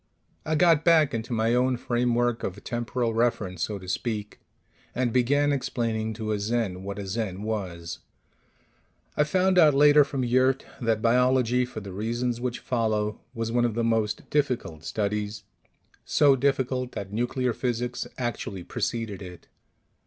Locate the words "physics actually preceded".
17.53-19.21